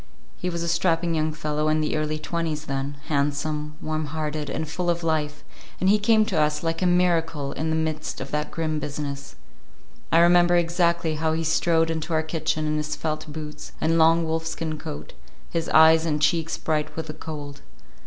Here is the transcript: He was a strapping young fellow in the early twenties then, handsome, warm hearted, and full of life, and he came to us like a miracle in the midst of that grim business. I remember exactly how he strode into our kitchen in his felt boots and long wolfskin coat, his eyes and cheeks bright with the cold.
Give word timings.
He 0.35 0.49
was 0.49 0.63
a 0.63 0.67
strapping 0.67 1.13
young 1.13 1.31
fellow 1.31 1.67
in 1.69 1.79
the 1.79 1.95
early 1.95 2.17
twenties 2.17 2.65
then, 2.65 2.97
handsome, 3.05 3.75
warm 3.83 4.05
hearted, 4.07 4.49
and 4.49 4.67
full 4.67 4.89
of 4.89 5.03
life, 5.03 5.43
and 5.79 5.87
he 5.91 5.99
came 5.99 6.25
to 6.25 6.41
us 6.41 6.63
like 6.63 6.81
a 6.81 6.87
miracle 6.87 7.51
in 7.51 7.69
the 7.69 7.75
midst 7.75 8.19
of 8.19 8.31
that 8.31 8.49
grim 8.49 8.79
business. 8.79 9.35
I 10.11 10.17
remember 10.17 10.55
exactly 10.55 11.17
how 11.17 11.33
he 11.33 11.43
strode 11.43 11.91
into 11.91 12.13
our 12.15 12.23
kitchen 12.23 12.65
in 12.65 12.77
his 12.77 12.95
felt 12.95 13.31
boots 13.31 13.73
and 13.79 13.99
long 13.99 14.25
wolfskin 14.25 14.79
coat, 14.79 15.13
his 15.51 15.69
eyes 15.69 16.03
and 16.03 16.19
cheeks 16.19 16.57
bright 16.57 16.95
with 16.95 17.05
the 17.05 17.13
cold. 17.13 17.61